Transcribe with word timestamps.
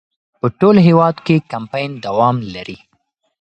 په 0.39 0.47
ټول 0.59 0.75
هېواد 0.87 1.15
کې 1.25 1.45
کمپاین 1.51 1.91
دوام 2.05 2.37
لري. 2.53 2.77